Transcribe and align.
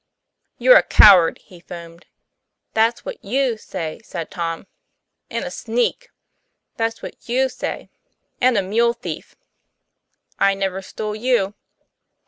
"You're 0.57 0.77
a 0.77 0.81
coward!" 0.81 1.37
he 1.43 1.59
foamed. 1.59 2.07
'That's 2.73 3.01
whatjvw 3.03 3.59
say," 3.59 4.01
said 4.03 4.31
Tom, 4.31 4.65
"And 5.29 5.45
a 5.45 5.51
sneak." 5.51 6.09
"That's 6.75 7.03
what;w/ 7.03 7.47
say." 7.49 7.91
"And 8.41 8.57
a 8.57 8.63
mule 8.63 8.93
thief." 8.93 9.35
'"I 10.39 10.55
never 10.55 10.81
stole 10.81 11.15
you." 11.15 11.53